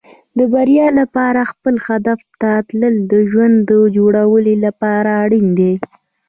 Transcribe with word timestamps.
د 0.37 0.39
بریا 0.53 0.87
لپاره 0.99 1.39
خپل 1.51 1.75
هدف 1.87 2.19
ته 2.41 2.51
تلل 2.67 2.95
د 3.11 3.13
ژوند 3.29 3.55
د 3.69 3.71
جوړولو 3.95 4.53
لپاره 4.65 5.09
اړین 5.23 5.47
دي. 5.59 5.73